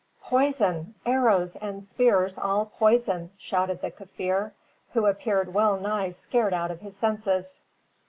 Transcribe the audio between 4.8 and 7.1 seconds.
who appeared well nigh scared out of his